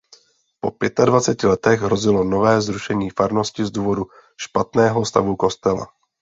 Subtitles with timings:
[0.61, 4.03] Po pětadvaceti letech hrozilo nové zrušení farnosti z důvodu
[4.37, 5.87] špatného stavu kostela.